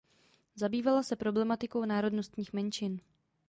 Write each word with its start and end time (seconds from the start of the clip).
Zabývala 0.55 1.03
se 1.03 1.15
problematikou 1.15 1.85
národnostních 1.85 2.53
menšin. 2.53 2.99